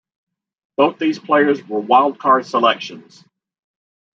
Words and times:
Both 0.77 0.97
these 0.97 1.19
players 1.19 1.63
were 1.67 1.79
wild-card 1.79 2.47
selections. 2.47 3.23